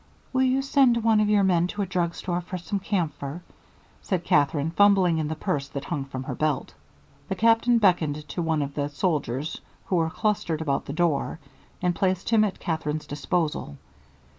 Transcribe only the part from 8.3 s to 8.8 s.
one of